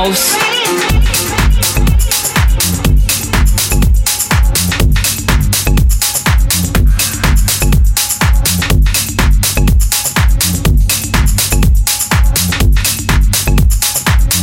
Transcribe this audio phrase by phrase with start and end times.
[0.00, 0.34] House.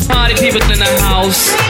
[0.08, 1.67] Party people in the house.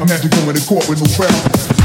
[0.00, 1.77] I'm after going to court with no crown.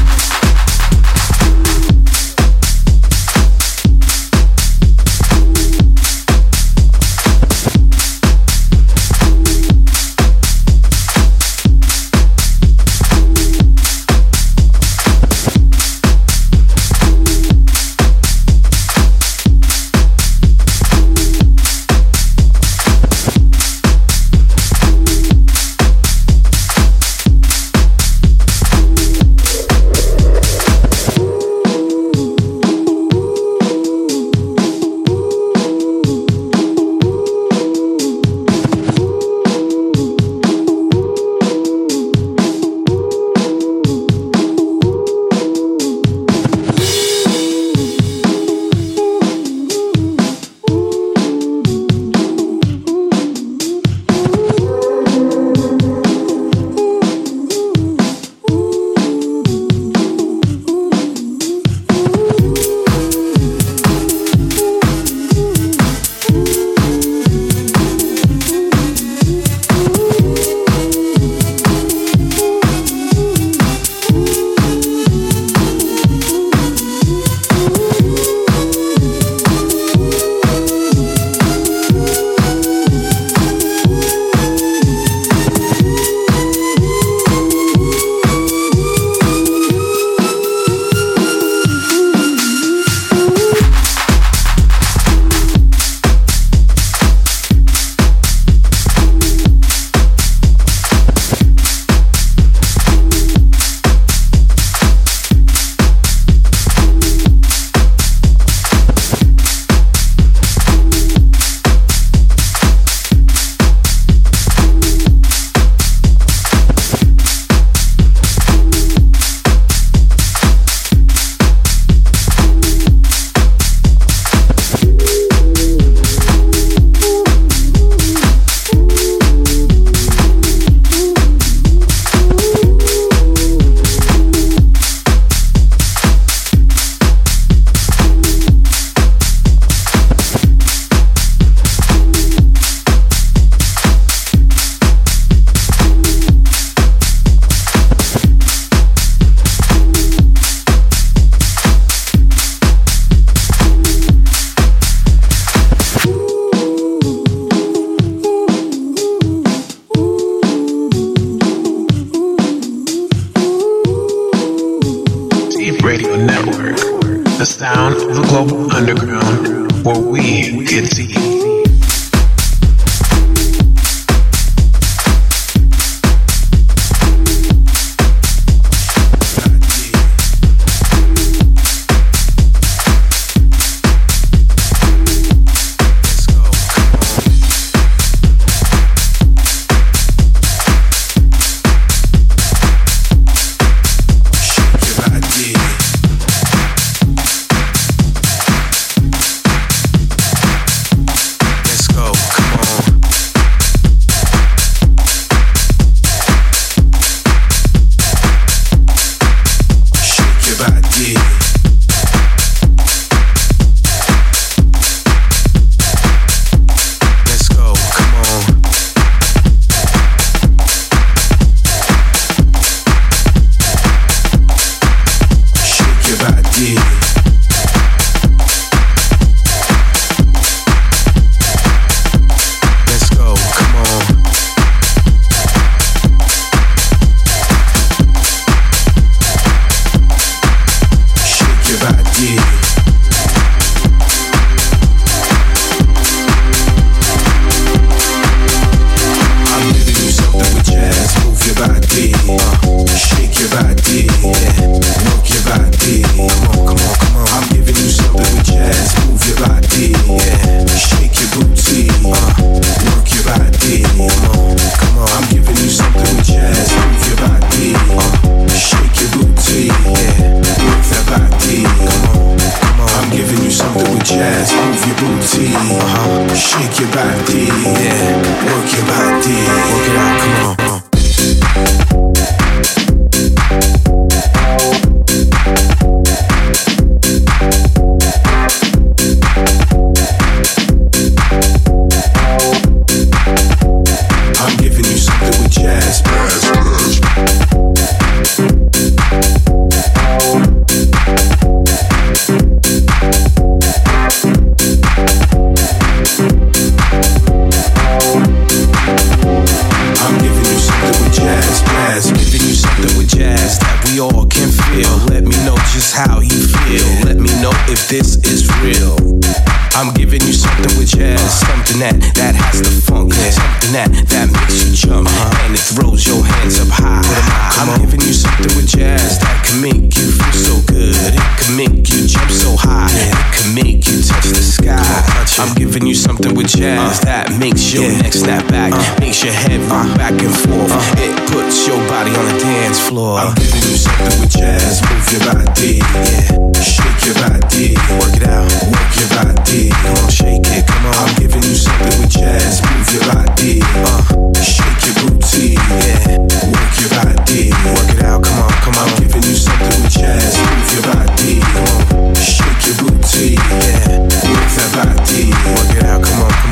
[337.74, 338.02] your yeah.
[338.02, 340.70] neck snap back, uh, makes your head rock uh, back and forth.
[340.70, 343.18] Uh, it puts your body on the dance floor.
[343.18, 344.78] I'm giving you something with jazz.
[344.86, 346.62] Move your body, yeah.
[346.62, 348.46] Shake your body, work it out.
[348.70, 350.94] Work your body, come on, shake it, come on.
[350.94, 352.62] I'm giving you something with jazz.
[352.62, 353.98] Move your body, uh,
[354.38, 356.22] shake your booty, yeah.
[356.54, 358.86] Work your body, work it out, come on, come on.
[358.86, 360.38] I'm giving you something with jazz.
[360.38, 363.98] Move your body, come on, shake your booty, yeah.
[363.98, 365.23] Work that body.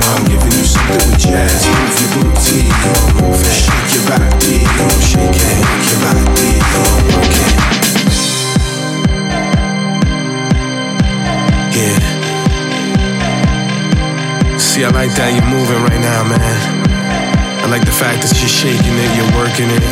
[0.03, 1.67] I'm giving you something with jazz.
[1.67, 2.71] Move your booty,
[3.51, 6.53] shake your body, your body.
[11.73, 11.99] Yeah.
[14.59, 16.41] See, I like that you're moving right now, man.
[17.63, 19.85] I like the fact that you're shaking it, you're working it,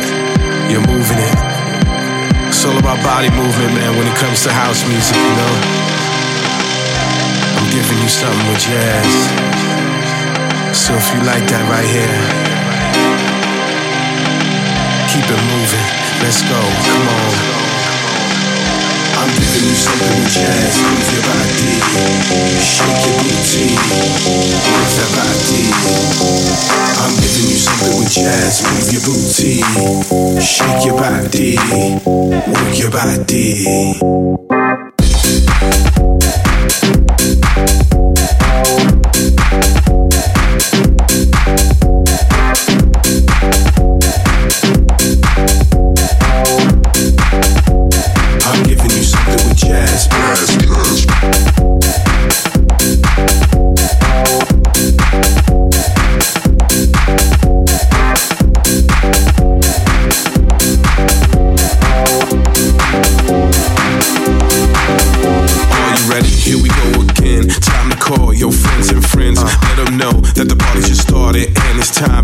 [0.69, 1.35] you're moving it.
[2.51, 5.55] It's all about body movement, man, when it comes to house music, you know?
[7.57, 9.70] I'm giving you something with jazz.
[10.73, 12.17] So if you like that right here,
[15.11, 15.89] keep it moving.
[16.23, 16.57] Let's go.
[16.57, 17.33] Come on.
[19.21, 20.79] I'm giving you something with jazz.
[20.81, 21.75] Move your body,
[22.57, 23.77] shake your booty,
[24.65, 25.75] move that body.
[26.97, 28.63] I'm giving you something with jazz.
[28.65, 29.61] Move your booty,
[30.41, 31.59] shake your body,
[32.47, 34.50] work your body.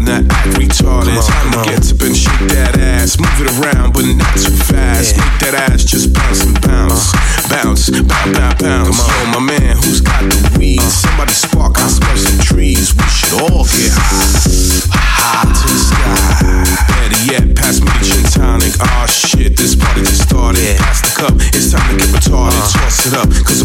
[0.07, 1.19] To act retarded.
[1.19, 5.19] time to get up and shake that ass, move it around, but not too fast.
[5.19, 7.11] Make that ass just bounce and bounce,
[7.51, 8.99] bounce, bounce, bounce, bounce.
[9.03, 10.79] Yo, my man, who's got the weed?
[10.87, 12.95] Somebody spark, I smell some trees.
[12.95, 16.87] We should all get high, high to the sky.
[16.87, 18.79] Better yet, pass me the gin tonic.
[18.79, 20.63] Oh shit, this party just started.
[20.79, 22.63] Pass the cup, it's time to get retarded.
[22.71, 23.56] Toss it up, cause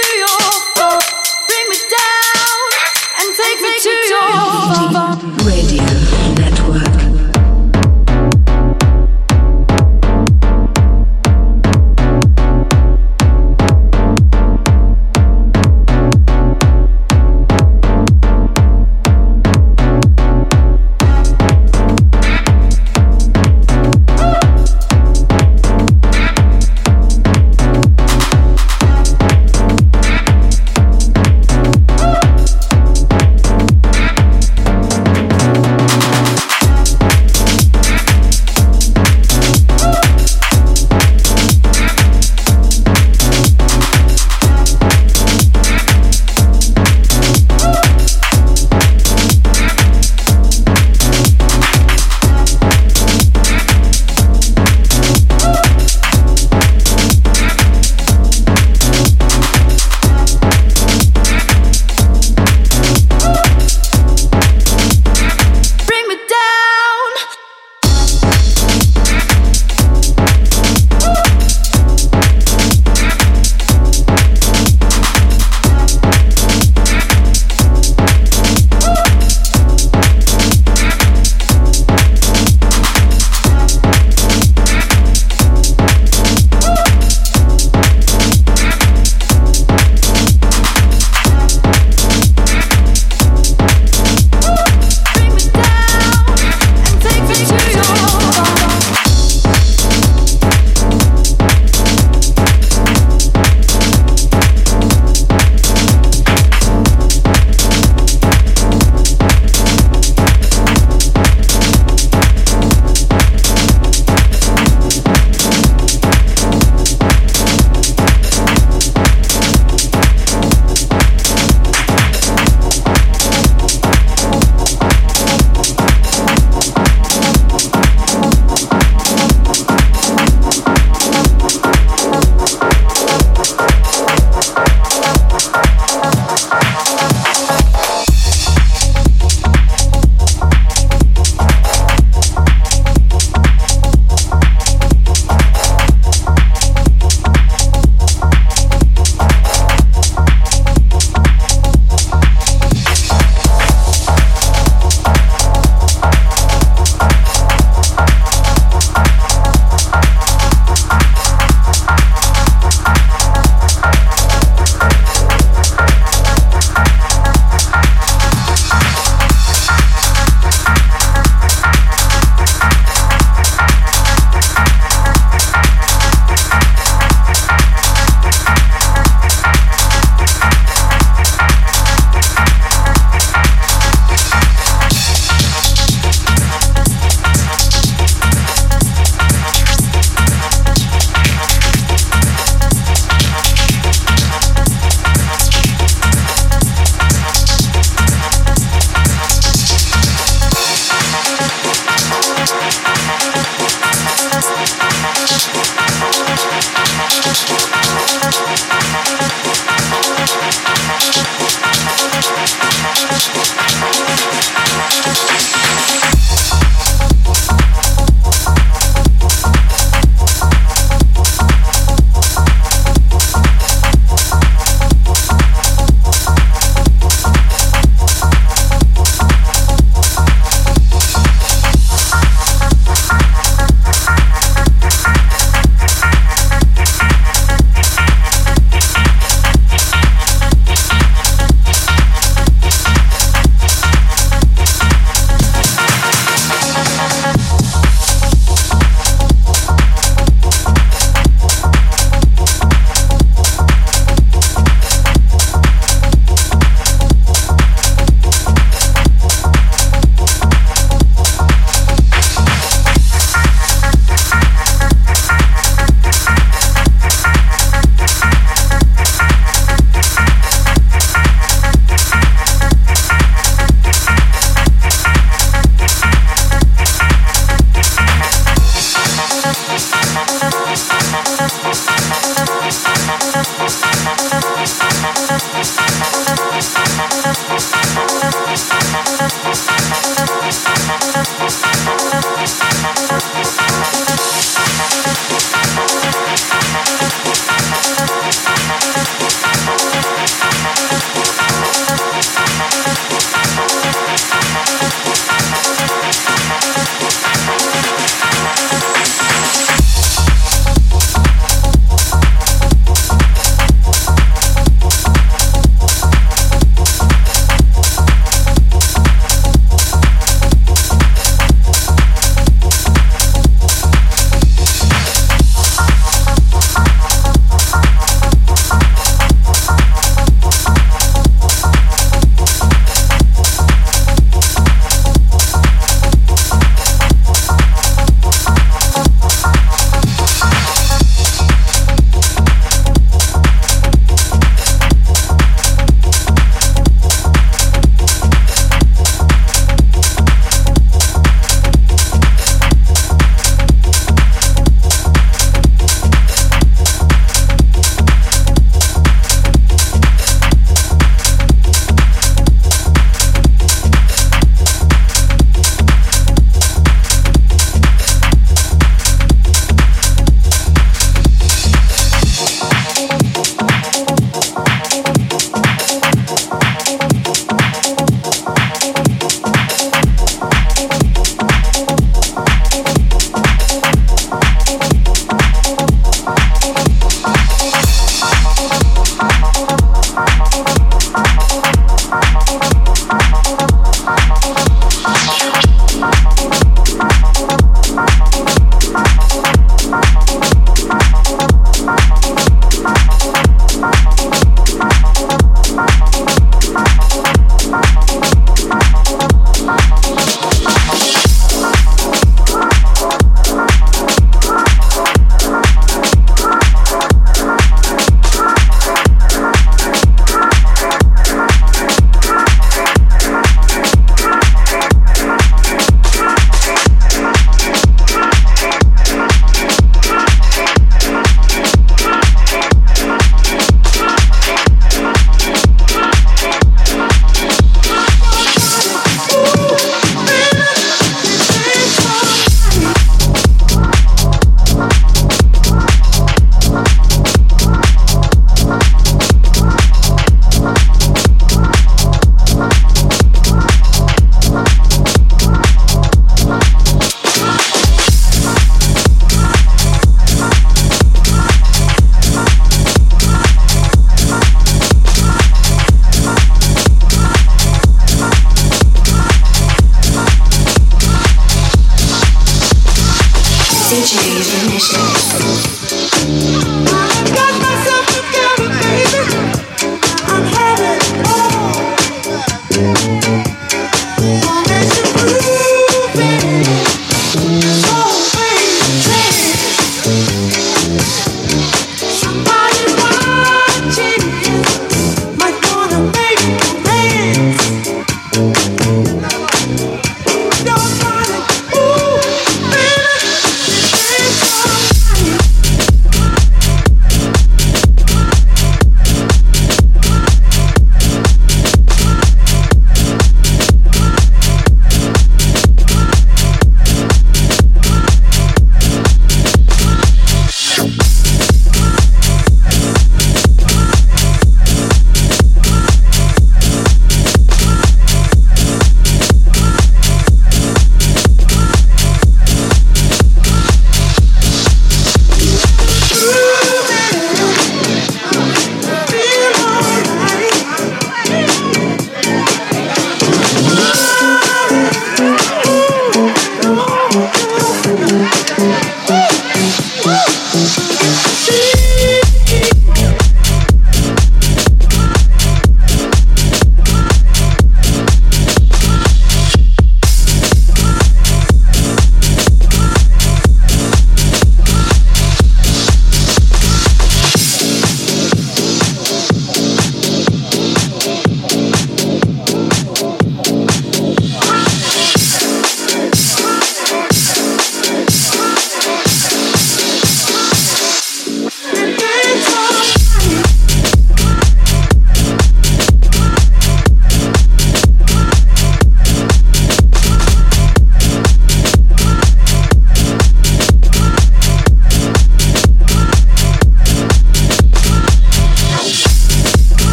[0.00, 0.47] 去哟、